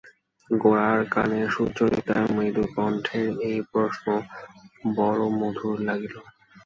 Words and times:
গোরার 0.49 0.99
কানে 1.09 1.41
সুচরিতার 1.49 2.25
মৃদু 2.35 2.63
কণ্ঠের 2.75 3.27
এই 3.49 3.57
প্রশ্ন 3.71 4.05
বড়ো 4.95 5.27
মধুর 5.39 5.77
লাগিল। 5.87 6.15